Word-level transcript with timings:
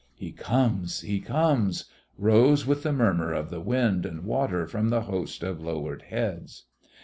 "He 0.15 0.31
comes.... 0.31 1.01
He 1.01 1.19
comes...!" 1.19 1.85
rose 2.17 2.65
with 2.65 2.81
the 2.81 2.91
murmur 2.91 3.33
of 3.33 3.51
the 3.51 3.61
wind 3.61 4.03
and 4.03 4.23
water 4.23 4.65
from 4.65 4.89
the 4.89 5.01
host 5.03 5.43
of 5.43 5.61
lowered 5.61 6.01
heads. 6.01 6.63